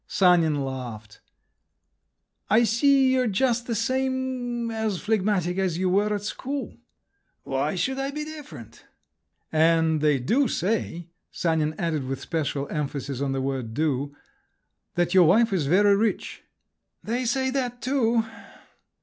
[0.07, 1.21] Sanin laughed.
[2.49, 4.71] "I see you're just the same…
[4.71, 6.75] as phlegmatic as you were at school."
[7.43, 8.83] "Why should I be different?"
[9.51, 14.15] "And they do say," Sanin added with special emphasis on the word "do,"
[14.95, 16.45] "that your wife is very rich."
[17.03, 18.25] "They say that too."